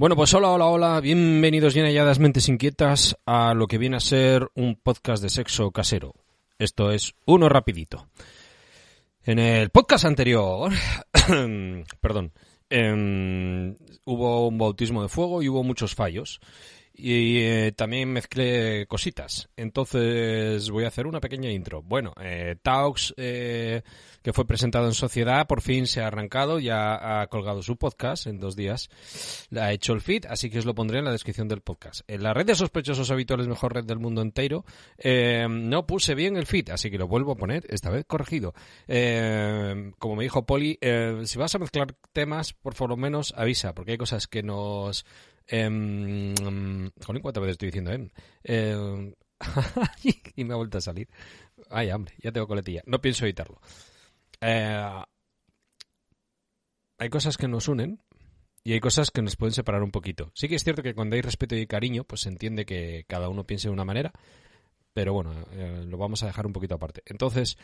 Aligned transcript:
Bueno, 0.00 0.16
pues 0.16 0.32
hola, 0.32 0.48
hola, 0.48 0.64
hola, 0.64 1.00
bienvenidos 1.02 1.74
bien 1.74 1.84
halladas 1.84 2.18
mentes 2.18 2.48
inquietas 2.48 3.18
a 3.26 3.52
lo 3.52 3.66
que 3.66 3.76
viene 3.76 3.98
a 3.98 4.00
ser 4.00 4.48
un 4.54 4.76
podcast 4.76 5.22
de 5.22 5.28
sexo 5.28 5.72
casero. 5.72 6.14
Esto 6.58 6.90
es 6.90 7.14
uno 7.26 7.50
rapidito. 7.50 8.06
En 9.24 9.38
el 9.38 9.68
podcast 9.68 10.06
anterior, 10.06 10.72
perdón, 12.00 12.32
em, 12.70 13.76
hubo 14.06 14.48
un 14.48 14.56
bautismo 14.56 15.02
de 15.02 15.10
fuego 15.10 15.42
y 15.42 15.50
hubo 15.50 15.62
muchos 15.62 15.94
fallos 15.94 16.40
y 17.02 17.38
eh, 17.38 17.72
también 17.72 18.12
mezclé 18.12 18.86
cositas. 18.86 19.48
Entonces 19.56 20.70
voy 20.70 20.84
a 20.84 20.88
hacer 20.88 21.06
una 21.06 21.20
pequeña 21.20 21.50
intro. 21.50 21.82
Bueno, 21.82 22.12
eh, 22.20 22.56
Taux, 22.62 23.14
eh, 23.16 23.82
que 24.22 24.32
fue 24.32 24.46
presentado 24.46 24.86
en 24.86 24.94
Sociedad, 24.94 25.46
por 25.46 25.62
fin 25.62 25.86
se 25.86 26.02
ha 26.02 26.08
arrancado, 26.08 26.58
ya 26.58 27.20
ha 27.22 27.26
colgado 27.28 27.62
su 27.62 27.76
podcast 27.76 28.26
en 28.26 28.38
dos 28.38 28.56
días. 28.56 28.90
Ha 29.56 29.72
hecho 29.72 29.92
el 29.92 30.00
feed, 30.00 30.26
así 30.26 30.50
que 30.50 30.58
os 30.58 30.66
lo 30.66 30.74
pondré 30.74 30.98
en 30.98 31.06
la 31.06 31.12
descripción 31.12 31.48
del 31.48 31.60
podcast. 31.60 32.02
En 32.06 32.22
la 32.22 32.34
red 32.34 32.46
de 32.46 32.54
sospechosos 32.54 33.10
habituales, 33.10 33.48
mejor 33.48 33.74
red 33.74 33.84
del 33.84 33.98
mundo 33.98 34.20
entero, 34.22 34.64
eh, 34.98 35.46
no 35.48 35.86
puse 35.86 36.14
bien 36.14 36.36
el 36.36 36.46
feed, 36.46 36.70
así 36.70 36.90
que 36.90 36.98
lo 36.98 37.08
vuelvo 37.08 37.32
a 37.32 37.36
poner, 37.36 37.64
esta 37.70 37.90
vez 37.90 38.04
corregido. 38.06 38.54
Eh, 38.88 39.92
como 39.98 40.16
me 40.16 40.24
dijo 40.24 40.44
Poli, 40.44 40.78
eh, 40.80 41.22
si 41.24 41.38
vas 41.38 41.54
a 41.54 41.58
mezclar 41.58 41.94
temas, 42.12 42.52
por 42.52 42.88
lo 42.88 42.96
menos 42.96 43.32
avisa, 43.36 43.74
porque 43.74 43.92
hay 43.92 43.98
cosas 43.98 44.26
que 44.26 44.42
nos 44.42 45.04
Eh, 45.50 46.34
jolín, 47.04 47.22
¿cuántas 47.22 47.42
veces 47.42 47.52
estoy 47.52 47.68
diciendo? 47.68 47.92
Eh? 47.92 48.10
Eh, 48.44 49.14
y 50.36 50.44
me 50.44 50.54
ha 50.54 50.56
vuelto 50.56 50.78
a 50.78 50.80
salir. 50.80 51.08
Ay, 51.68 51.90
hombre, 51.90 52.14
ya 52.18 52.32
tengo 52.32 52.46
coletilla. 52.46 52.82
No 52.86 53.00
pienso 53.00 53.24
editarlo. 53.24 53.60
Eh, 54.40 55.02
hay 56.98 57.08
cosas 57.08 57.36
que 57.36 57.48
nos 57.48 57.68
unen 57.68 58.00
y 58.62 58.72
hay 58.74 58.80
cosas 58.80 59.10
que 59.10 59.22
nos 59.22 59.36
pueden 59.36 59.54
separar 59.54 59.82
un 59.82 59.90
poquito. 59.90 60.30
Sí 60.34 60.48
que 60.48 60.54
es 60.54 60.64
cierto 60.64 60.82
que 60.82 60.94
cuando 60.94 61.16
hay 61.16 61.22
respeto 61.22 61.56
y 61.56 61.66
cariño, 61.66 62.04
pues 62.04 62.22
se 62.22 62.28
entiende 62.28 62.64
que 62.64 63.04
cada 63.08 63.28
uno 63.28 63.44
piense 63.44 63.68
de 63.68 63.72
una 63.72 63.84
manera, 63.84 64.12
pero 64.92 65.14
bueno, 65.14 65.32
eh, 65.52 65.84
lo 65.86 65.98
vamos 65.98 66.22
a 66.22 66.26
dejar 66.26 66.46
un 66.46 66.52
poquito 66.52 66.74
aparte. 66.74 67.02
Entonces, 67.06 67.56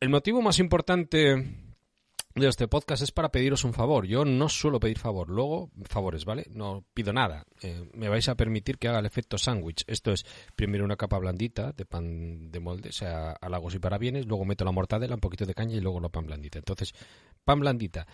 el 0.00 0.08
motivo 0.08 0.40
más 0.42 0.58
importante 0.58 1.67
de 2.34 2.48
este 2.48 2.68
podcast 2.68 3.02
es 3.02 3.12
para 3.12 3.30
pediros 3.30 3.64
un 3.64 3.72
favor. 3.72 4.06
Yo 4.06 4.24
no 4.24 4.48
suelo 4.48 4.78
pedir 4.78 4.98
favor, 4.98 5.28
luego 5.28 5.70
favores, 5.84 6.24
¿vale? 6.24 6.46
No 6.50 6.84
pido 6.94 7.12
nada. 7.12 7.44
Eh, 7.62 7.88
me 7.94 8.08
vais 8.08 8.28
a 8.28 8.36
permitir 8.36 8.78
que 8.78 8.88
haga 8.88 9.00
el 9.00 9.06
efecto 9.06 9.38
sándwich. 9.38 9.84
Esto 9.86 10.12
es 10.12 10.24
primero 10.54 10.84
una 10.84 10.96
capa 10.96 11.18
blandita 11.18 11.72
de 11.72 11.84
pan 11.84 12.50
de 12.50 12.60
molde, 12.60 12.90
o 12.90 12.92
sea, 12.92 13.32
halagos 13.32 13.74
y 13.74 13.78
parabienes, 13.78 14.26
luego 14.26 14.44
meto 14.44 14.64
la 14.64 14.72
mortadela, 14.72 15.14
un 15.14 15.20
poquito 15.20 15.46
de 15.46 15.54
caña 15.54 15.76
y 15.76 15.80
luego 15.80 16.00
la 16.00 16.08
pan 16.08 16.26
blandita. 16.26 16.58
Entonces, 16.58 16.94
pan 17.44 17.60
blandita. 17.60 18.06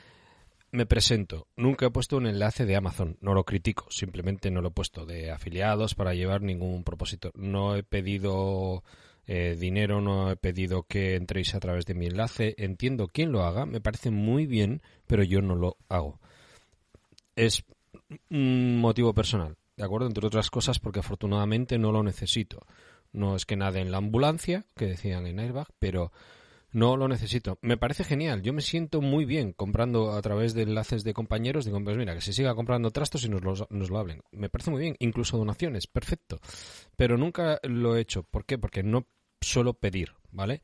Me 0.71 0.87
presento. 0.87 1.47
Nunca 1.57 1.87
he 1.87 1.91
puesto 1.91 2.17
un 2.17 2.27
enlace 2.27 2.67
de 2.67 2.75
Amazon. 2.75 3.17
No 3.21 3.33
lo 3.33 3.45
critico. 3.45 3.87
Simplemente 3.91 4.51
no 4.51 4.61
lo 4.61 4.69
he 4.69 4.73
puesto 4.73 5.07
de 5.07 5.31
afiliados 5.31 5.95
para 5.95 6.15
llevar 6.15 6.43
ningún 6.43 6.83
propósito. 6.83 7.31
No 7.37 7.77
he 7.77 7.85
pedido 7.85 8.83
eh, 9.27 9.57
dinero, 9.59 10.01
no 10.01 10.31
he 10.31 10.37
pedido 10.37 10.85
que 10.85 11.17
entréis 11.17 11.55
a 11.55 11.61
través 11.61 11.87
de 11.87 11.95
mi 11.95 12.07
enlace. 12.07 12.55
Entiendo 12.59 13.09
quién 13.09 13.33
lo 13.33 13.45
haga, 13.45 13.67
me 13.67 13.81
parece 13.81 14.11
muy 14.11 14.47
bien, 14.47 14.83
pero 15.07 15.23
yo 15.23 15.41
no 15.41 15.55
lo 15.55 15.77
hago. 15.89 16.21
Es 17.37 17.65
un 18.31 18.79
motivo 18.79 19.15
personal, 19.15 19.57
¿de 19.77 19.85
acuerdo? 19.85 20.07
Entre 20.07 20.27
otras 20.27 20.51
cosas 20.51 20.79
porque 20.79 21.01
afortunadamente 21.01 21.79
no 21.79 21.93
lo 21.93 22.03
necesito. 22.03 22.67
No 23.13 23.37
es 23.37 23.47
que 23.47 23.57
nade 23.57 23.81
en 23.81 23.93
la 23.93 23.99
ambulancia, 23.99 24.67
que 24.77 24.87
decían 24.87 25.27
en 25.27 25.39
Airbag, 25.39 25.69
pero 25.79 26.13
no 26.75 26.97
lo 26.99 27.09
necesito. 27.09 27.57
Me 27.63 27.79
parece 27.79 28.05
genial. 28.05 28.43
Yo 28.43 28.53
me 28.53 28.61
siento 28.61 29.01
muy 29.01 29.25
bien 29.25 29.53
comprando 29.55 30.13
a 30.13 30.21
través 30.21 30.53
de 30.53 30.63
enlaces 30.63 31.05
de 31.05 31.15
compañeros. 31.15 31.65
Digo, 31.65 31.83
pues 31.83 31.97
mira, 31.97 32.15
que 32.15 32.21
se 32.21 32.33
siga 32.35 32.55
comprando 32.55 32.91
trastos 32.91 33.25
y 33.25 33.31
nos, 33.31 33.43
los- 33.43 33.65
nos 33.71 33.89
lo 33.89 33.99
hablen. 33.99 34.21
Me 34.33 34.51
parece 34.51 34.71
muy 34.71 34.83
bien. 34.83 34.97
Incluso 34.99 35.39
donaciones, 35.39 35.87
perfecto. 35.87 36.41
Pero 36.97 37.17
nunca 37.17 37.59
lo 37.63 37.97
he 37.97 38.01
hecho. 38.01 38.25
¿Por 38.25 38.45
qué? 38.45 38.59
Porque 38.59 38.83
no 38.83 39.07
suelo 39.41 39.73
pedir, 39.75 40.13
¿vale? 40.31 40.61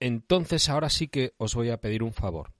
Entonces 0.00 0.68
ahora 0.68 0.88
sí 0.90 1.06
que 1.08 1.34
os 1.38 1.54
voy 1.54 1.70
a 1.70 1.80
pedir 1.80 2.02
un 2.02 2.12
favor. 2.12 2.52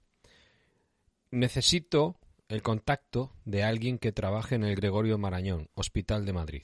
Necesito 1.31 2.15
el 2.47 2.61
contacto 2.61 3.31
de 3.43 3.63
alguien 3.63 3.97
que 3.97 4.11
trabaje 4.11 4.55
en 4.55 4.63
el 4.63 4.75
Gregorio 4.75 5.17
Marañón, 5.17 5.69
Hospital 5.73 6.25
de 6.25 6.33
Madrid. 6.33 6.63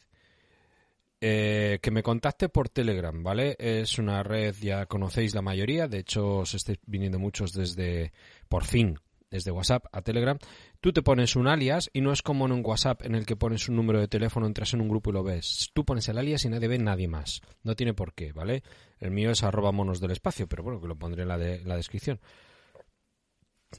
Eh, 1.23 1.77
que 1.83 1.91
me 1.91 2.01
contacte 2.01 2.49
por 2.49 2.67
Telegram, 2.69 3.21
¿vale? 3.21 3.55
Es 3.59 3.99
una 3.99 4.23
red, 4.23 4.55
ya 4.59 4.87
conocéis 4.87 5.35
la 5.35 5.43
mayoría, 5.43 5.87
de 5.87 5.99
hecho 5.99 6.37
os 6.37 6.55
estáis 6.55 6.79
viniendo 6.87 7.19
muchos 7.19 7.53
desde, 7.53 8.11
por 8.49 8.63
fin, 8.65 8.97
desde 9.29 9.51
WhatsApp 9.51 9.85
a 9.91 10.01
Telegram. 10.01 10.39
Tú 10.79 10.91
te 10.93 11.03
pones 11.03 11.35
un 11.35 11.47
alias 11.47 11.91
y 11.93 12.01
no 12.01 12.11
es 12.11 12.23
como 12.23 12.47
en 12.47 12.51
un 12.53 12.65
WhatsApp 12.65 13.03
en 13.05 13.13
el 13.13 13.27
que 13.27 13.35
pones 13.35 13.69
un 13.69 13.75
número 13.75 13.99
de 13.99 14.07
teléfono, 14.07 14.47
entras 14.47 14.73
en 14.73 14.81
un 14.81 14.89
grupo 14.89 15.11
y 15.11 15.13
lo 15.13 15.21
ves. 15.23 15.69
Tú 15.75 15.85
pones 15.85 16.09
el 16.09 16.17
alias 16.17 16.43
y 16.45 16.49
nadie 16.49 16.67
ve 16.67 16.79
nadie 16.79 17.07
más. 17.07 17.41
No 17.61 17.75
tiene 17.75 17.93
por 17.93 18.15
qué, 18.15 18.33
¿vale? 18.33 18.63
El 18.99 19.11
mío 19.11 19.29
es 19.29 19.43
arroba 19.43 19.71
monos 19.71 19.99
del 20.01 20.09
espacio, 20.09 20.47
pero 20.47 20.63
bueno, 20.63 20.81
que 20.81 20.87
lo 20.87 20.97
pondré 20.97 21.21
en 21.21 21.27
la, 21.27 21.37
de- 21.37 21.63
la 21.63 21.75
descripción. 21.75 22.19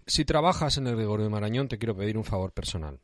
Si 0.07 0.25
trabajas 0.25 0.79
en 0.79 0.87
el 0.87 0.95
Gregorio 0.95 1.25
de 1.25 1.31
Marañón, 1.31 1.67
te 1.67 1.77
quiero 1.79 1.97
pedir 1.97 2.17
un 2.17 2.25
favor 2.25 2.53
personal. 2.53 3.01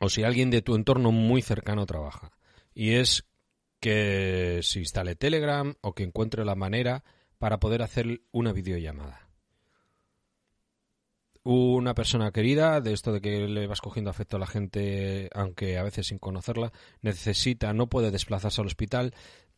O 0.00 0.08
si 0.08 0.24
alguien 0.24 0.50
de 0.50 0.60
tu 0.60 0.74
entorno 0.74 1.12
muy 1.12 1.40
cercano 1.40 1.86
trabaja. 1.86 2.32
Y 2.74 2.94
es 2.94 3.24
que 3.84 4.60
se 4.62 4.78
instale 4.78 5.14
Telegram 5.14 5.74
o 5.82 5.94
que 5.94 6.04
encuentre 6.04 6.42
la 6.46 6.54
manera 6.54 7.04
para 7.38 7.60
poder 7.60 7.82
hacer 7.82 8.22
una 8.32 8.50
videollamada. 8.54 9.28
Una 11.42 11.94
persona 11.94 12.32
querida, 12.32 12.80
de 12.80 12.94
esto 12.94 13.12
de 13.12 13.20
que 13.20 13.46
le 13.46 13.66
vas 13.66 13.82
cogiendo 13.82 14.10
afecto 14.10 14.36
a 14.36 14.40
la 14.40 14.46
gente, 14.46 15.28
aunque 15.34 15.76
a 15.76 15.82
veces 15.82 16.06
sin 16.06 16.18
conocerla, 16.18 16.72
necesita, 17.02 17.74
no 17.74 17.90
puede 17.90 18.10
desplazarse 18.10 18.62
al 18.62 18.68
hospital 18.68 19.12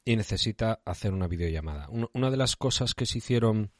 y 0.04 0.16
necesita 0.16 0.81
hacer 0.84 1.12
una 1.15 1.28
videollamada. 1.28 1.88
Un- 1.88 2.10
Una 2.12 2.32
de 2.32 2.36
las 2.36 2.56
cosas 2.56 2.94
que 2.94 3.06
se 3.06 3.19
hicieron 3.19 3.70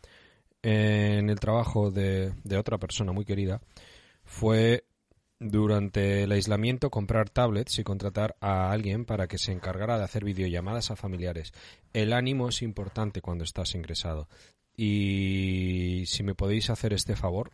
en 0.63 1.29
el 1.29 1.41
trabajo 1.41 1.91
de, 1.91 2.35
de 2.45 2.57
otra 2.57 2.79
persona 2.79 3.11
muy 3.11 3.25
querida 3.25 3.61
fue 4.23 4.85
durante 5.39 6.23
el 6.23 6.33
aislamiento 6.33 6.91
comprar 6.91 7.29
tablets 7.31 7.79
y 7.79 7.85
contratar 7.85 8.37
a 8.41 8.71
alguien 8.73 9.05
para 9.05 9.27
que 9.29 9.39
se 9.39 9.53
encargara 9.53 9.99
de 9.99 10.05
hacer 10.05 10.25
videollamadas 10.25 10.91
a 10.91 10.97
familiares. 10.97 11.53
El 11.93 12.13
ánimo 12.13 12.49
es 12.49 12.63
importante 12.63 13.21
cuando 13.21 13.45
estás 13.45 13.75
ingresado. 13.75 14.29
Y 14.77 16.05
si 16.07 16.23
me 16.23 16.35
podéis 16.35 16.71
hacer 16.71 16.93
este 16.93 17.17
favor, 17.17 17.51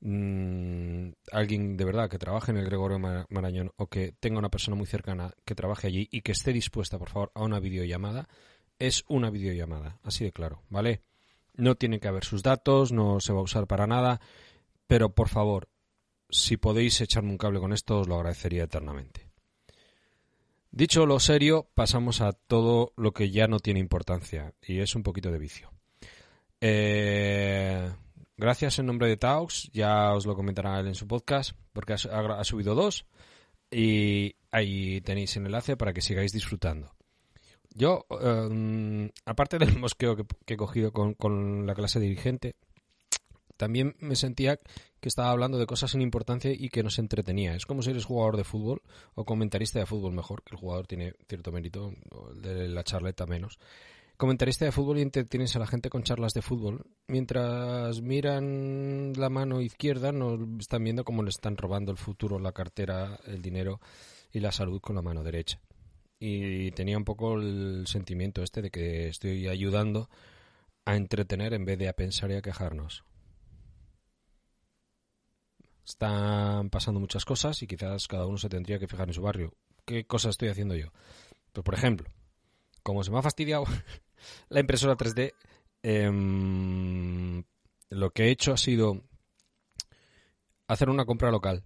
mm, 0.00 1.10
alguien 1.32 1.76
de 1.76 1.84
verdad 1.84 2.08
que 2.08 2.18
trabaje 2.18 2.50
en 2.50 2.58
el 2.58 2.64
Gregorio 2.66 2.98
Mar- 2.98 3.26
Marañón 3.30 3.72
o 3.76 3.86
que 3.86 4.12
tenga 4.12 4.38
una 4.38 4.50
persona 4.50 4.76
muy 4.76 4.86
cercana 4.86 5.34
que 5.44 5.54
trabaje 5.54 5.86
allí 5.86 6.08
y 6.10 6.22
que 6.22 6.32
esté 6.32 6.52
dispuesta, 6.52 6.98
por 6.98 7.10
favor, 7.10 7.30
a 7.34 7.42
una 7.42 7.60
videollamada, 7.60 8.28
es 8.78 9.04
una 9.08 9.30
videollamada, 9.30 9.98
así 10.02 10.24
de 10.24 10.32
claro, 10.32 10.62
¿vale? 10.70 11.02
No 11.54 11.74
tiene 11.74 12.00
que 12.00 12.08
haber 12.08 12.24
sus 12.24 12.42
datos, 12.42 12.92
no 12.92 13.20
se 13.20 13.32
va 13.32 13.40
a 13.40 13.44
usar 13.44 13.66
para 13.66 13.86
nada, 13.86 14.20
pero 14.86 15.14
por 15.14 15.28
favor, 15.28 15.68
si 16.30 16.56
podéis 16.56 17.00
echarme 17.00 17.30
un 17.30 17.38
cable 17.38 17.60
con 17.60 17.72
esto, 17.72 18.00
os 18.00 18.08
lo 18.08 18.16
agradecería 18.16 18.64
eternamente. 18.64 19.30
Dicho 20.72 21.04
lo 21.04 21.18
serio, 21.18 21.68
pasamos 21.74 22.20
a 22.20 22.32
todo 22.32 22.92
lo 22.96 23.12
que 23.12 23.30
ya 23.30 23.48
no 23.48 23.58
tiene 23.58 23.80
importancia 23.80 24.54
y 24.62 24.78
es 24.78 24.94
un 24.94 25.02
poquito 25.02 25.32
de 25.32 25.38
vicio. 25.38 25.72
Eh, 26.60 27.90
gracias 28.36 28.78
en 28.78 28.86
nombre 28.86 29.08
de 29.08 29.16
Taux, 29.16 29.68
ya 29.72 30.12
os 30.12 30.26
lo 30.26 30.36
comentará 30.36 30.78
él 30.78 30.86
en 30.86 30.94
su 30.94 31.08
podcast, 31.08 31.52
porque 31.72 31.94
ha, 31.94 32.44
subido 32.44 32.76
dos 32.76 33.06
y 33.68 34.36
ahí 34.52 35.00
tenéis 35.00 35.36
el 35.36 35.46
enlace 35.46 35.76
para 35.76 35.92
que 35.92 36.02
sigáis 36.02 36.32
disfrutando. 36.32 36.94
Yo, 37.74 38.06
eh, 38.20 39.10
aparte 39.24 39.58
del 39.58 39.76
mosqueo 39.76 40.14
que, 40.14 40.24
que 40.46 40.54
he 40.54 40.56
cogido 40.56 40.92
con, 40.92 41.14
con 41.14 41.66
la 41.66 41.74
clase 41.74 41.98
dirigente, 41.98 42.54
también 43.60 43.94
me 43.98 44.16
sentía 44.16 44.58
que 45.00 45.08
estaba 45.10 45.30
hablando 45.30 45.58
de 45.58 45.66
cosas 45.66 45.90
sin 45.90 46.00
importancia 46.00 46.50
y 46.50 46.70
que 46.70 46.82
nos 46.82 46.98
entretenía. 46.98 47.54
Es 47.54 47.66
como 47.66 47.82
si 47.82 47.90
eres 47.90 48.06
jugador 48.06 48.38
de 48.38 48.44
fútbol 48.44 48.80
o 49.14 49.26
comentarista 49.26 49.78
de 49.78 49.84
fútbol 49.84 50.14
mejor, 50.14 50.42
que 50.42 50.54
el 50.54 50.58
jugador 50.58 50.86
tiene 50.86 51.12
cierto 51.28 51.52
mérito, 51.52 51.92
o 52.10 52.30
el 52.30 52.40
de 52.40 52.68
la 52.68 52.84
charleta 52.84 53.26
menos. 53.26 53.58
Comentarista 54.16 54.64
de 54.64 54.72
fútbol 54.72 54.96
y 54.96 55.02
entretienes 55.02 55.54
a 55.56 55.58
la 55.58 55.66
gente 55.66 55.90
con 55.90 56.04
charlas 56.04 56.32
de 56.32 56.40
fútbol. 56.40 56.86
Mientras 57.06 58.00
miran 58.00 59.12
la 59.14 59.28
mano 59.28 59.60
izquierda, 59.60 60.10
no 60.10 60.38
están 60.58 60.82
viendo 60.82 61.04
cómo 61.04 61.22
le 61.22 61.28
están 61.28 61.58
robando 61.58 61.92
el 61.92 61.98
futuro, 61.98 62.38
la 62.38 62.52
cartera, 62.52 63.20
el 63.26 63.42
dinero 63.42 63.78
y 64.32 64.40
la 64.40 64.52
salud 64.52 64.80
con 64.80 64.96
la 64.96 65.02
mano 65.02 65.22
derecha. 65.22 65.60
Y 66.18 66.70
tenía 66.70 66.96
un 66.96 67.04
poco 67.04 67.34
el 67.34 67.84
sentimiento 67.86 68.42
este 68.42 68.62
de 68.62 68.70
que 68.70 69.08
estoy 69.08 69.48
ayudando 69.48 70.08
a 70.86 70.96
entretener 70.96 71.52
en 71.52 71.66
vez 71.66 71.78
de 71.78 71.88
a 71.88 71.92
pensar 71.92 72.30
y 72.30 72.36
a 72.36 72.42
quejarnos. 72.42 73.04
Están 75.84 76.70
pasando 76.70 77.00
muchas 77.00 77.24
cosas 77.24 77.62
y 77.62 77.66
quizás 77.66 78.06
cada 78.06 78.26
uno 78.26 78.38
se 78.38 78.48
tendría 78.48 78.78
que 78.78 78.86
fijar 78.86 79.08
en 79.08 79.14
su 79.14 79.22
barrio. 79.22 79.54
¿Qué 79.84 80.04
cosas 80.04 80.30
estoy 80.30 80.48
haciendo 80.48 80.76
yo? 80.76 80.92
Pues, 81.52 81.64
por 81.64 81.74
ejemplo, 81.74 82.08
como 82.82 83.02
se 83.02 83.10
me 83.10 83.18
ha 83.18 83.22
fastidiado 83.22 83.64
la 84.48 84.60
impresora 84.60 84.96
3D, 84.96 85.32
em, 85.82 87.42
lo 87.88 88.10
que 88.10 88.24
he 88.24 88.30
hecho 88.30 88.52
ha 88.52 88.56
sido 88.56 89.02
hacer 90.68 90.88
una 90.88 91.04
compra 91.04 91.30
local 91.30 91.64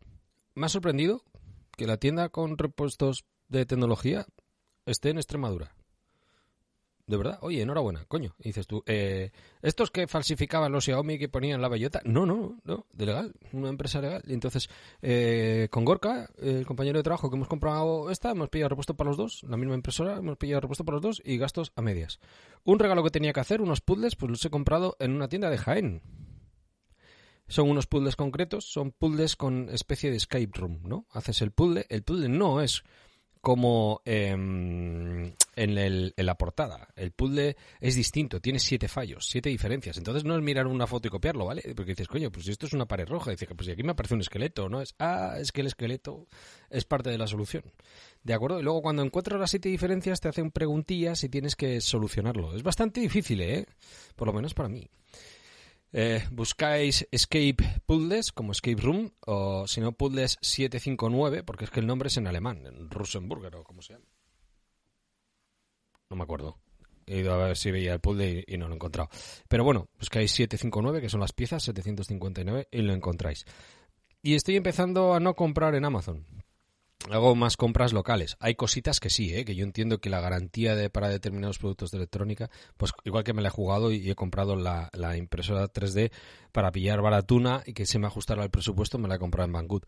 me 0.54 0.66
ha 0.66 0.68
sorprendido 0.68 1.22
que 1.76 1.86
la 1.86 1.96
tienda 1.96 2.28
con 2.28 2.56
repuestos 2.56 3.24
de 3.48 3.66
tecnología 3.66 4.26
esté 4.86 5.10
en 5.10 5.18
Extremadura. 5.18 5.74
De 7.06 7.18
verdad, 7.18 7.38
oye, 7.42 7.60
enhorabuena, 7.60 8.06
coño. 8.06 8.34
dices 8.38 8.66
tú, 8.66 8.82
eh, 8.86 9.30
estos 9.60 9.90
que 9.90 10.06
falsificaban 10.06 10.72
los 10.72 10.84
Xiaomi 10.84 11.18
que 11.18 11.28
ponían 11.28 11.60
la 11.60 11.68
bellota, 11.68 12.00
no, 12.04 12.24
no, 12.24 12.56
no, 12.64 12.86
de 12.94 13.04
legal, 13.04 13.34
una 13.52 13.68
empresa 13.68 14.00
legal. 14.00 14.22
Y 14.26 14.32
entonces, 14.32 14.70
eh, 15.02 15.68
con 15.70 15.84
Gorka, 15.84 16.30
el 16.38 16.64
compañero 16.64 16.98
de 16.98 17.02
trabajo 17.02 17.28
que 17.28 17.36
hemos 17.36 17.48
comprado 17.48 18.10
esta, 18.10 18.30
hemos 18.30 18.48
pillado 18.48 18.70
repuesto 18.70 18.96
para 18.96 19.08
los 19.08 19.18
dos, 19.18 19.42
la 19.42 19.58
misma 19.58 19.74
impresora, 19.74 20.16
hemos 20.16 20.38
pillado 20.38 20.62
repuesto 20.62 20.86
para 20.86 20.96
los 20.96 21.02
dos 21.02 21.22
y 21.22 21.36
gastos 21.36 21.72
a 21.76 21.82
medias. 21.82 22.20
Un 22.64 22.78
regalo 22.78 23.04
que 23.04 23.10
tenía 23.10 23.34
que 23.34 23.40
hacer, 23.40 23.60
unos 23.60 23.82
puzzles, 23.82 24.16
pues 24.16 24.30
los 24.30 24.44
he 24.46 24.48
comprado 24.48 24.96
en 24.98 25.12
una 25.12 25.28
tienda 25.28 25.50
de 25.50 25.58
Jaén. 25.58 26.00
Son 27.48 27.68
unos 27.68 27.86
puzzles 27.86 28.16
concretos, 28.16 28.64
son 28.64 28.92
puzzles 28.92 29.36
con 29.36 29.68
especie 29.68 30.10
de 30.10 30.16
escape 30.16 30.48
room, 30.54 30.80
¿no? 30.84 31.06
Haces 31.10 31.42
el 31.42 31.50
puzzle, 31.50 31.84
el 31.90 32.02
puzzle 32.02 32.30
no 32.30 32.62
es 32.62 32.82
como 33.44 34.00
em, 34.06 35.26
en, 35.54 35.78
el, 35.78 36.14
en, 36.16 36.26
la 36.26 36.34
portada. 36.36 36.88
El 36.96 37.12
puzzle 37.12 37.56
es 37.78 37.94
distinto, 37.94 38.40
tiene 38.40 38.58
siete 38.58 38.88
fallos, 38.88 39.26
siete 39.28 39.50
diferencias. 39.50 39.98
Entonces 39.98 40.24
no 40.24 40.34
es 40.34 40.42
mirar 40.42 40.66
una 40.66 40.86
foto 40.86 41.08
y 41.08 41.10
copiarlo, 41.10 41.44
¿vale? 41.44 41.62
Porque 41.76 41.92
dices, 41.92 42.08
coño, 42.08 42.32
pues 42.32 42.48
esto 42.48 42.64
es 42.64 42.72
una 42.72 42.86
pared 42.86 43.06
roja. 43.06 43.30
Dices, 43.30 43.46
pues 43.54 43.68
aquí 43.68 43.82
me 43.82 43.92
aparece 43.92 44.14
un 44.14 44.22
esqueleto, 44.22 44.70
¿no? 44.70 44.80
Es, 44.80 44.94
ah, 44.98 45.36
es 45.38 45.52
que 45.52 45.60
el 45.60 45.66
esqueleto 45.66 46.26
es 46.70 46.86
parte 46.86 47.10
de 47.10 47.18
la 47.18 47.26
solución. 47.26 47.64
¿De 48.22 48.32
acuerdo? 48.32 48.58
Y 48.60 48.62
luego 48.62 48.80
cuando 48.80 49.02
encuentras 49.02 49.38
las 49.38 49.50
siete 49.50 49.68
diferencias 49.68 50.22
te 50.22 50.28
hacen 50.28 50.50
preguntillas 50.50 51.22
y 51.22 51.28
tienes 51.28 51.54
que 51.54 51.82
solucionarlo. 51.82 52.56
Es 52.56 52.62
bastante 52.62 53.02
difícil, 53.02 53.42
¿eh? 53.42 53.66
Por 54.16 54.26
lo 54.26 54.32
menos 54.32 54.54
para 54.54 54.70
mí. 54.70 54.88
Eh, 55.96 56.24
buscáis 56.32 57.06
Escape 57.12 57.54
Puzzles 57.86 58.32
como 58.32 58.50
Escape 58.50 58.82
Room 58.82 59.12
o 59.20 59.68
si 59.68 59.80
no 59.80 59.92
Puzzles 59.92 60.38
759 60.40 61.44
porque 61.44 61.66
es 61.66 61.70
que 61.70 61.78
el 61.78 61.86
nombre 61.86 62.08
es 62.08 62.16
en 62.16 62.26
alemán, 62.26 62.66
en 62.66 62.90
Rusenburger 62.90 63.54
o 63.54 63.62
como 63.62 63.80
sea. 63.80 64.00
No 66.10 66.16
me 66.16 66.24
acuerdo. 66.24 66.58
He 67.06 67.18
ido 67.18 67.32
a 67.32 67.46
ver 67.46 67.56
si 67.56 67.70
veía 67.70 67.92
el 67.92 68.00
puzzle 68.00 68.44
y, 68.44 68.54
y, 68.54 68.58
no 68.58 68.66
lo 68.66 68.72
he 68.72 68.74
encontrado. 68.74 69.08
Pero 69.46 69.62
bueno, 69.62 69.88
buscáis 69.96 70.32
759 70.32 71.00
que 71.00 71.08
son 71.08 71.20
las 71.20 71.32
piezas, 71.32 71.62
759 71.62 72.66
y 72.72 72.82
lo 72.82 72.92
encontráis. 72.92 73.46
Y 74.20 74.34
estoy 74.34 74.56
empezando 74.56 75.14
a 75.14 75.20
no 75.20 75.34
comprar 75.34 75.76
en 75.76 75.84
Amazon 75.84 76.26
hago 77.10 77.34
más 77.34 77.56
compras 77.56 77.92
locales. 77.92 78.36
Hay 78.40 78.54
cositas 78.54 79.00
que 79.00 79.10
sí, 79.10 79.34
¿eh? 79.34 79.44
que 79.44 79.54
yo 79.54 79.64
entiendo 79.64 79.98
que 79.98 80.10
la 80.10 80.20
garantía 80.20 80.74
de, 80.74 80.90
para 80.90 81.08
determinados 81.08 81.58
productos 81.58 81.90
de 81.90 81.98
electrónica, 81.98 82.50
pues 82.76 82.92
igual 83.04 83.24
que 83.24 83.32
me 83.32 83.42
la 83.42 83.48
he 83.48 83.50
jugado 83.50 83.92
y 83.92 84.10
he 84.10 84.14
comprado 84.14 84.56
la, 84.56 84.90
impresora 85.16 85.70
3D 85.70 86.10
para 86.52 86.72
pillar 86.72 87.02
baratuna 87.02 87.62
y 87.66 87.72
que 87.72 87.86
se 87.86 87.98
me 87.98 88.06
ajustara 88.06 88.42
al 88.42 88.50
presupuesto, 88.50 88.98
me 88.98 89.08
la 89.08 89.16
he 89.16 89.18
comprado 89.18 89.46
en 89.46 89.52
Banggood. 89.52 89.82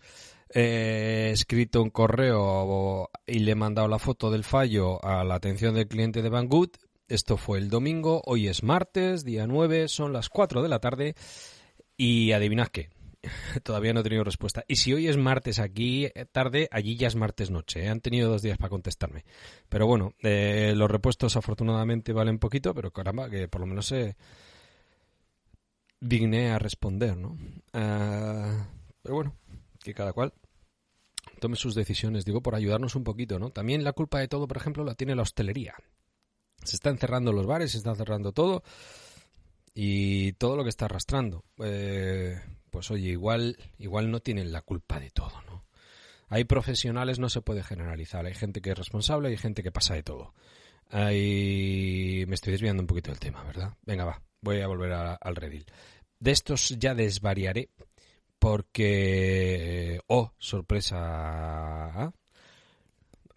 he 0.53 1.31
escrito 1.33 1.83
un 1.83 1.91
correo 1.91 3.09
y 3.27 3.39
le 3.41 3.53
he 3.53 3.57
mandado 3.57 3.89
la 3.89 3.99
foto 3.99 4.31
del 4.31 4.45
fallo 4.45 5.05
a 5.05 5.25
la 5.25 5.37
atención 5.37 5.75
del 5.75 5.89
cliente 5.89 6.23
de 6.23 6.29
Banggood. 6.29 6.71
Esto 7.09 7.37
fue 7.37 7.59
el 7.59 7.71
domingo, 7.71 8.21
hoy 8.27 8.49
es 8.49 8.65
martes, 8.65 9.25
día 9.25 9.47
9, 9.47 9.89
son 9.89 10.13
las 10.13 10.29
4 10.29 10.63
de 10.63 10.69
la 10.69 10.81
tarde 10.81 11.15
y 11.97 12.33
adivinad 12.33 12.67
qué, 12.69 12.91
Todavía 13.63 13.93
no 13.93 14.01
he 14.01 14.03
tenido 14.03 14.25
respuesta. 14.25 14.65
Y 14.69 14.77
si 14.77 14.93
hoy 14.93 15.09
es 15.09 15.17
martes 15.17 15.59
aquí 15.59 16.07
eh, 16.07 16.27
tarde, 16.31 16.69
allí 16.71 16.97
ya 16.97 17.09
es 17.09 17.17
martes 17.17 17.51
noche. 17.51 17.85
¿eh? 17.85 17.89
Han 17.89 18.01
tenido 18.01 18.31
dos 18.31 18.43
días 18.43 18.59
para 18.59 18.71
contestarme. 18.71 19.25
Pero 19.69 19.87
bueno, 19.87 20.15
eh, 20.23 20.75
los 20.77 20.91
repuestos 20.91 21.37
afortunadamente 21.37 22.13
valen 22.13 22.39
poquito, 22.39 22.75
pero 22.75 22.91
caramba, 22.91 23.29
que 23.31 23.49
por 23.49 23.61
lo 23.61 23.67
menos 23.67 23.87
se 23.87 24.17
digné 26.01 26.51
a 26.51 26.59
responder, 26.59 27.17
¿no? 27.17 27.37
Ah, 27.73 28.69
pero 29.03 29.15
bueno, 29.15 29.37
que 29.83 29.95
cada 29.95 30.13
cual 30.13 30.33
tome 31.41 31.57
sus 31.57 31.75
decisiones, 31.75 32.25
digo, 32.25 32.43
por 32.43 32.55
ayudarnos 32.55 32.95
un 32.95 33.05
poquito, 33.05 33.39
¿no? 33.39 33.51
También 33.51 33.85
la 33.85 33.93
culpa 33.93 34.21
de 34.21 34.29
todo, 34.29 34.47
por 34.47 34.57
ejemplo, 34.57 34.85
la 34.85 34.95
tiene 34.95 35.15
la 35.15 35.23
hostelería. 35.23 35.75
Se 36.63 36.77
están 36.77 36.99
cerrando 36.99 37.33
los 37.33 37.47
bares, 37.47 37.73
se 37.73 37.79
está 37.79 37.95
cerrando 37.95 38.33
todo 38.33 38.63
y 39.75 40.33
todo 40.33 40.57
lo 40.57 40.65
que 40.65 40.71
está 40.71 40.87
arrastrando. 40.87 41.45
Eh, 41.59 42.41
pues 42.77 42.91
oye, 42.91 43.09
igual, 43.09 43.57
igual 43.79 44.11
no 44.11 44.21
tienen 44.21 44.53
la 44.53 44.61
culpa 44.61 45.01
de 45.01 45.09
todo, 45.09 45.41
¿no? 45.47 45.65
Hay 46.29 46.45
profesionales, 46.45 47.19
no 47.19 47.31
se 47.31 47.41
puede 47.41 47.63
generalizar. 47.63 48.27
Hay 48.27 48.35
gente 48.35 48.61
que 48.61 48.73
es 48.73 48.77
responsable, 48.77 49.31
hay 49.31 49.39
gente 49.39 49.63
que 49.63 49.73
pasa 49.73 49.95
de 49.95 50.03
todo. 50.03 50.35
Hay... 50.91 52.27
Me 52.29 52.35
estoy 52.35 52.53
desviando 52.53 52.83
un 52.83 52.87
poquito 52.87 53.11
del 53.11 53.19
tema, 53.19 53.43
¿verdad? 53.45 53.73
Venga, 53.87 54.05
va, 54.05 54.21
voy 54.43 54.61
a 54.61 54.67
volver 54.67 54.93
al 54.93 55.37
redil. 55.37 55.65
De 56.21 56.33
estos 56.33 56.69
ya 56.79 56.95
desvariaré 56.95 57.71
porque... 58.39 59.99
Oh, 60.09 60.35
sorpresa. 60.37 60.99
¿ah? 60.99 62.13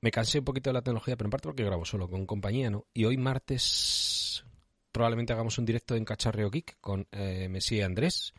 Me 0.01 0.11
cansé 0.11 0.39
un 0.39 0.45
poquito 0.45 0.69
de 0.69 0.73
la 0.73 0.81
tecnología, 0.81 1.15
pero 1.15 1.27
en 1.27 1.31
parte 1.31 1.47
porque 1.47 1.63
grabo 1.63 1.85
solo 1.85 2.09
con 2.09 2.25
compañía, 2.25 2.69
¿no? 2.69 2.87
Y 2.93 3.05
hoy 3.05 3.15
martes 3.15 4.43
probablemente 4.91 5.31
hagamos 5.31 5.57
un 5.57 5.63
directo 5.63 5.95
en 5.95 6.03
Cacharreo 6.03 6.49
Geek 6.49 6.75
con 6.81 7.07
eh, 7.13 7.47
Messi 7.47 7.81
Andrés 7.81 8.33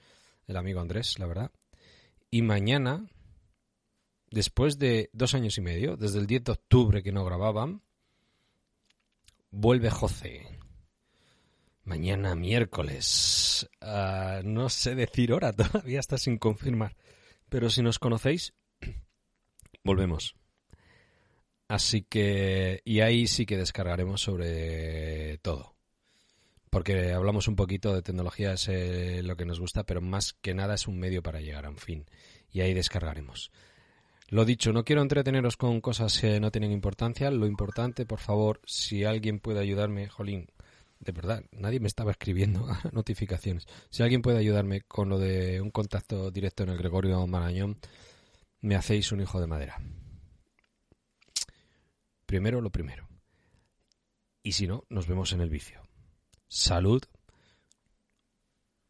el 0.50 0.56
amigo 0.56 0.80
Andrés, 0.80 1.18
la 1.18 1.26
verdad. 1.26 1.50
Y 2.30 2.42
mañana, 2.42 3.08
después 4.30 4.78
de 4.78 5.10
dos 5.12 5.34
años 5.34 5.56
y 5.58 5.60
medio, 5.60 5.96
desde 5.96 6.18
el 6.18 6.26
10 6.26 6.44
de 6.44 6.52
octubre 6.52 7.02
que 7.02 7.12
no 7.12 7.24
grababan, 7.24 7.82
vuelve 9.50 9.90
José. 9.90 10.46
Mañana 11.84 12.34
miércoles. 12.34 13.68
Ah, 13.80 14.42
no 14.44 14.68
sé 14.68 14.94
decir 14.94 15.32
hora, 15.32 15.52
todavía 15.54 16.00
está 16.00 16.18
sin 16.18 16.38
confirmar. 16.38 16.96
Pero 17.48 17.70
si 17.70 17.82
nos 17.82 17.98
conocéis, 17.98 18.52
volvemos. 19.84 20.34
Así 21.68 22.02
que, 22.02 22.82
y 22.84 23.00
ahí 23.00 23.28
sí 23.28 23.46
que 23.46 23.56
descargaremos 23.56 24.20
sobre 24.20 25.38
todo 25.38 25.79
porque 26.70 27.12
hablamos 27.12 27.48
un 27.48 27.56
poquito 27.56 27.92
de 27.92 28.02
tecnología, 28.02 28.52
es 28.52 28.68
lo 29.24 29.36
que 29.36 29.44
nos 29.44 29.58
gusta, 29.58 29.84
pero 29.84 30.00
más 30.00 30.34
que 30.34 30.54
nada 30.54 30.74
es 30.74 30.86
un 30.86 30.98
medio 30.98 31.22
para 31.22 31.40
llegar 31.40 31.66
a 31.66 31.70
un 31.70 31.76
fin. 31.76 32.06
Y 32.52 32.60
ahí 32.60 32.72
descargaremos. 32.72 33.50
Lo 34.28 34.44
dicho, 34.44 34.72
no 34.72 34.84
quiero 34.84 35.02
entreteneros 35.02 35.56
con 35.56 35.80
cosas 35.80 36.20
que 36.20 36.38
no 36.38 36.52
tienen 36.52 36.70
importancia. 36.70 37.32
Lo 37.32 37.46
importante, 37.46 38.06
por 38.06 38.20
favor, 38.20 38.60
si 38.64 39.04
alguien 39.04 39.40
puede 39.40 39.58
ayudarme, 39.58 40.08
Jolín, 40.08 40.46
de 41.00 41.10
verdad, 41.10 41.42
nadie 41.50 41.80
me 41.80 41.88
estaba 41.88 42.12
escribiendo 42.12 42.68
notificaciones. 42.92 43.66
Si 43.90 44.04
alguien 44.04 44.22
puede 44.22 44.38
ayudarme 44.38 44.82
con 44.82 45.08
lo 45.08 45.18
de 45.18 45.60
un 45.60 45.72
contacto 45.72 46.30
directo 46.30 46.62
en 46.62 46.68
el 46.68 46.78
Gregorio 46.78 47.26
Marañón, 47.26 47.78
me 48.60 48.76
hacéis 48.76 49.10
un 49.10 49.20
hijo 49.20 49.40
de 49.40 49.48
madera. 49.48 49.80
Primero 52.26 52.60
lo 52.60 52.70
primero. 52.70 53.08
Y 54.44 54.52
si 54.52 54.68
no, 54.68 54.84
nos 54.88 55.08
vemos 55.08 55.32
en 55.32 55.40
el 55.40 55.50
vicio 55.50 55.89
salud. 56.50 57.02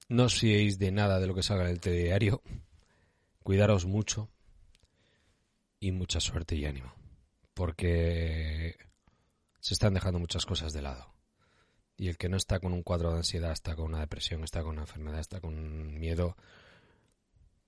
No 0.09 0.25
os 0.25 0.35
fiéis 0.35 0.79
de 0.79 0.91
nada 0.91 1.21
de 1.21 1.29
lo 1.29 1.35
que 1.35 1.45
salga 1.45 1.65
en 1.65 1.71
el 1.71 1.81
telediario. 1.81 2.43
Cuidaros 3.45 3.87
mucho. 3.87 4.29
Y 5.79 5.93
mucha 5.93 6.21
suerte 6.21 6.57
y 6.57 6.65
ánimo. 6.65 6.93
Porque 7.55 8.77
se 9.61 9.75
están 9.75 9.95
dejando 9.95 10.19
muchas 10.19 10.45
cosas 10.45 10.73
de 10.73 10.83
lado. 10.83 11.15
Y 11.97 12.09
el 12.09 12.17
que 12.17 12.31
no 12.31 12.39
está 12.39 12.59
con 12.59 12.73
un 12.73 12.83
cuadro 12.83 13.13
de 13.13 13.19
ansiedad, 13.19 13.53
está 13.53 13.77
con 13.77 13.87
una 13.87 14.01
depresión, 14.01 14.43
está 14.43 14.63
con 14.63 14.73
una 14.73 14.83
enfermedad, 14.83 15.21
está 15.21 15.41
con 15.41 15.99
miedo, 15.99 16.35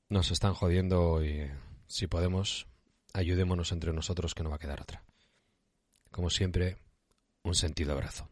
nos 0.08 0.30
están 0.30 0.54
jodiendo 0.54 1.22
y 1.22 1.50
si 1.86 2.06
podemos, 2.06 2.66
ayudémonos 3.12 3.72
entre 3.72 3.92
nosotros 3.92 4.34
que 4.34 4.42
no 4.42 4.48
va 4.48 4.56
a 4.56 4.58
quedar 4.58 4.80
otra. 4.80 5.04
Como 6.10 6.30
siempre, 6.30 6.78
un 7.42 7.54
sentido 7.54 7.92
abrazo. 7.92 8.31